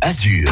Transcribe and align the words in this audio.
Azur. 0.00 0.48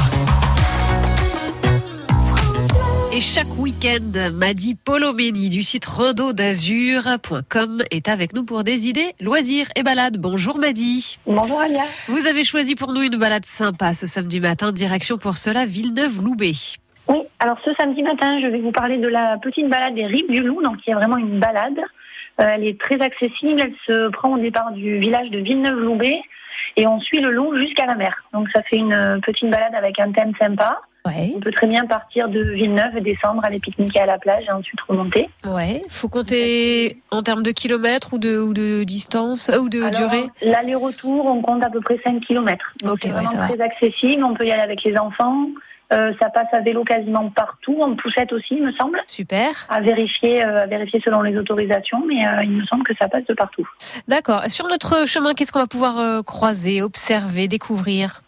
Et 3.12 3.20
chaque 3.20 3.58
week-end, 3.58 4.30
Madi 4.32 4.74
Polomeni 4.74 5.48
du 5.48 5.62
site 5.62 5.84
rando-d'azur.com 5.84 7.82
est 7.90 8.08
avec 8.08 8.34
nous 8.34 8.44
pour 8.44 8.64
des 8.64 8.88
idées, 8.88 9.14
loisirs 9.20 9.66
et 9.76 9.82
balades. 9.82 10.18
Bonjour 10.18 10.58
Madi. 10.58 11.18
Bonjour 11.26 11.60
Alia. 11.60 11.82
Vous 12.08 12.26
avez 12.26 12.44
choisi 12.44 12.74
pour 12.74 12.92
nous 12.92 13.02
une 13.02 13.16
balade 13.16 13.44
sympa 13.44 13.94
ce 13.94 14.06
samedi 14.06 14.40
matin, 14.40 14.72
direction 14.72 15.18
pour 15.18 15.36
cela 15.36 15.66
Villeneuve-Loubet. 15.66 16.78
Oui, 17.08 17.18
alors 17.40 17.58
ce 17.64 17.70
samedi 17.74 18.02
matin, 18.02 18.40
je 18.40 18.46
vais 18.46 18.60
vous 18.60 18.72
parler 18.72 18.98
de 18.98 19.08
la 19.08 19.38
petite 19.38 19.68
balade 19.68 19.94
des 19.94 20.06
Rives 20.06 20.30
du 20.30 20.40
Loup, 20.40 20.62
donc 20.62 20.78
qui 20.78 20.90
est 20.90 20.94
vraiment 20.94 21.16
une 21.16 21.40
balade. 21.40 21.78
Euh, 22.40 22.46
elle 22.54 22.66
est 22.66 22.80
très 22.80 23.00
accessible, 23.00 23.60
elle 23.60 23.74
se 23.86 24.08
prend 24.10 24.34
au 24.34 24.38
départ 24.38 24.72
du 24.72 24.98
village 24.98 25.30
de 25.30 25.38
Villeneuve-Loubet 25.40 26.20
et 26.80 26.86
on 26.86 26.98
suit 26.98 27.20
le 27.20 27.30
long 27.30 27.54
jusqu'à 27.56 27.84
la 27.84 27.94
mer. 27.94 28.24
Donc 28.32 28.48
ça 28.54 28.62
fait 28.62 28.76
une 28.76 29.20
petite 29.22 29.50
balade 29.50 29.74
avec 29.74 29.98
un 29.98 30.12
thème 30.12 30.32
sympa. 30.40 30.80
Ouais. 31.06 31.32
On 31.34 31.40
peut 31.40 31.50
très 31.50 31.66
bien 31.66 31.84
partir 31.86 32.28
de 32.28 32.40
Villeneuve 32.42 32.96
et 32.96 33.00
descendre, 33.00 33.40
aller 33.44 33.58
pique-niquer 33.58 34.00
à 34.00 34.06
la 34.06 34.18
plage 34.18 34.44
et 34.46 34.52
ensuite 34.52 34.80
remonter. 34.82 35.30
Ouais. 35.46 35.82
Faut 35.88 36.08
compter 36.08 36.98
en 37.10 37.22
termes 37.22 37.42
de 37.42 37.52
kilomètres 37.52 38.12
ou 38.12 38.18
de, 38.18 38.38
ou 38.38 38.52
de 38.52 38.84
distance 38.84 39.48
euh, 39.48 39.58
ou 39.58 39.68
de 39.68 39.82
Alors, 39.82 39.98
durée? 40.00 40.24
L'aller-retour, 40.42 41.24
on 41.26 41.40
compte 41.40 41.64
à 41.64 41.70
peu 41.70 41.80
près 41.80 41.98
5 42.04 42.20
km. 42.20 42.72
Donc 42.82 42.92
Ok, 42.92 43.00
c'est 43.04 43.12
ouais, 43.12 43.36
va. 43.36 43.48
très 43.48 43.60
accessible, 43.60 44.24
on 44.24 44.34
peut 44.34 44.46
y 44.46 44.52
aller 44.52 44.62
avec 44.62 44.82
les 44.84 44.96
enfants. 44.98 45.46
Euh, 45.92 46.12
ça 46.22 46.30
passe 46.30 46.46
à 46.52 46.60
vélo 46.60 46.84
quasiment 46.84 47.30
partout, 47.30 47.80
en 47.82 47.96
poussette 47.96 48.32
aussi, 48.32 48.54
il 48.54 48.62
me 48.62 48.70
semble. 48.74 49.00
Super. 49.08 49.66
À 49.68 49.80
vérifier, 49.80 50.44
euh, 50.44 50.62
à 50.62 50.66
vérifier 50.66 51.00
selon 51.04 51.20
les 51.22 51.36
autorisations, 51.36 52.04
mais 52.06 52.24
euh, 52.24 52.44
il 52.44 52.50
me 52.52 52.64
semble 52.66 52.84
que 52.84 52.94
ça 52.96 53.08
passe 53.08 53.24
de 53.24 53.34
partout. 53.34 53.68
D'accord. 54.06 54.44
Sur 54.48 54.68
notre 54.68 55.08
chemin, 55.08 55.34
qu'est-ce 55.34 55.50
qu'on 55.50 55.58
va 55.58 55.66
pouvoir 55.66 56.22
croiser, 56.24 56.80
observer, 56.82 57.48
découvrir? 57.48 58.22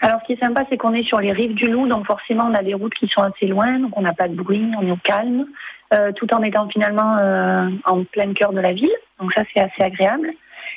Alors, 0.00 0.20
ce 0.22 0.26
qui 0.26 0.32
est 0.34 0.44
sympa, 0.44 0.64
c'est 0.68 0.76
qu'on 0.76 0.94
est 0.94 1.04
sur 1.04 1.20
les 1.20 1.32
rives 1.32 1.54
du 1.54 1.66
Loup, 1.66 1.86
donc 1.86 2.06
forcément, 2.06 2.46
on 2.50 2.54
a 2.54 2.62
des 2.62 2.74
routes 2.74 2.94
qui 2.94 3.08
sont 3.08 3.22
assez 3.22 3.46
loin, 3.46 3.78
donc 3.78 3.96
on 3.96 4.02
n'a 4.02 4.12
pas 4.12 4.28
de 4.28 4.34
bruit, 4.34 4.70
on 4.78 4.86
est 4.86 4.90
au 4.90 4.98
calme, 5.02 5.46
euh, 5.92 6.12
tout 6.12 6.32
en 6.34 6.42
étant 6.42 6.68
finalement 6.68 7.16
euh, 7.18 7.68
en 7.84 8.04
plein 8.04 8.32
cœur 8.32 8.52
de 8.52 8.60
la 8.60 8.72
ville. 8.72 8.94
Donc 9.20 9.32
ça, 9.36 9.44
c'est 9.52 9.62
assez 9.62 9.82
agréable. 9.82 10.30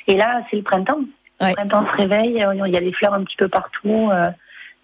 Et 0.06 0.16
là, 0.16 0.42
c'est 0.50 0.56
le 0.56 0.62
printemps. 0.62 1.00
Ouais. 1.40 1.50
Le 1.50 1.54
printemps 1.54 1.88
se 1.90 1.96
réveille, 1.96 2.42
euh, 2.42 2.66
il 2.66 2.72
y 2.72 2.76
a 2.76 2.80
des 2.80 2.92
fleurs 2.92 3.14
un 3.14 3.24
petit 3.24 3.36
peu 3.36 3.48
partout, 3.48 4.10
euh, 4.12 4.26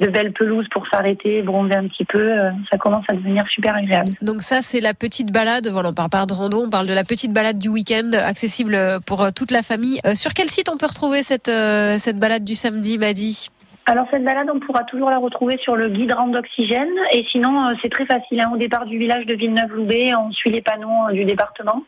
de 0.01 0.09
belles 0.09 0.33
pelouses 0.33 0.67
pour 0.73 0.87
s'arrêter, 0.89 1.43
bronzer 1.43 1.77
un 1.77 1.87
petit 1.87 2.05
peu. 2.05 2.33
ça 2.69 2.77
commence 2.79 3.05
à 3.09 3.15
devenir 3.15 3.47
super 3.49 3.77
agréable. 3.77 4.13
Donc 4.23 4.43
ça, 4.43 4.61
c'est 4.61 4.81
la 4.81 4.93
petite 4.93 5.33
balade. 5.33 5.69
Voilà, 5.69 5.91
on 5.91 5.95
parle 5.95 6.11
pas 6.11 6.27
de 6.27 6.33
rando, 6.33 6.65
on 6.65 6.71
parle 6.71 6.89
de 6.89 6.93
la 6.93 7.05
petite 7.05 7.33
balade 7.33 7.59
du 7.59 7.69
week-end, 7.69 8.11
accessible 8.13 8.77
pour 9.07 9.33
toute 9.33 9.53
la 9.53 9.63
famille. 9.63 10.01
Sur 10.15 10.35
quel 10.35 10.51
site 10.51 10.69
on 10.69 10.77
peut 10.77 10.87
retrouver 10.87 11.23
cette 11.23 11.51
cette 11.99 12.19
balade 12.19 12.43
du 12.43 12.57
samedi, 12.57 12.99
Madi? 12.99 13.51
Alors 13.87 14.07
cette 14.11 14.25
balade, 14.25 14.49
on 14.53 14.61
pourra 14.61 14.83
toujours 14.85 15.11
la 15.11 15.19
retrouver 15.19 15.59
sur 15.59 15.77
le 15.77 15.91
guide 15.91 16.13
rang 16.13 16.29
d'oxygène. 16.29 16.89
Et 17.13 17.25
sinon, 17.31 17.69
euh, 17.69 17.75
c'est 17.83 17.91
très 17.91 18.07
facile. 18.07 18.41
hein. 18.41 18.51
Au 18.53 18.57
départ 18.57 18.87
du 18.87 18.99
village 18.99 19.27
de 19.27 19.35
Villeneuve-Loubet, 19.35 20.15
on 20.15 20.31
suit 20.33 20.51
les 20.51 20.63
panneaux 20.63 21.09
euh, 21.11 21.13
du 21.13 21.25
département. 21.25 21.83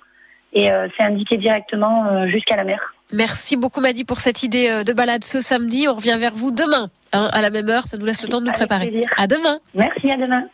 Et 0.52 0.70
euh, 0.70 0.88
c'est 0.96 1.04
indiqué 1.04 1.36
directement 1.38 2.26
jusqu'à 2.28 2.56
la 2.56 2.64
mer. 2.64 2.94
Merci 3.12 3.56
beaucoup, 3.56 3.80
Madi, 3.80 4.04
pour 4.04 4.20
cette 4.20 4.42
idée 4.42 4.82
de 4.84 4.92
balade 4.92 5.22
ce 5.24 5.40
samedi. 5.40 5.86
On 5.88 5.94
revient 5.94 6.16
vers 6.18 6.32
vous 6.34 6.50
demain, 6.50 6.86
hein, 7.12 7.28
à 7.32 7.40
la 7.42 7.50
même 7.50 7.68
heure. 7.68 7.86
Ça 7.86 7.96
nous 7.98 8.06
laisse 8.06 8.22
le 8.22 8.28
temps 8.28 8.40
de 8.40 8.44
nous 8.46 8.50
Avec 8.50 8.58
préparer. 8.60 8.88
plaisir. 8.88 9.08
À 9.16 9.26
demain. 9.26 9.58
Merci, 9.74 10.10
à 10.10 10.16
demain. 10.16 10.44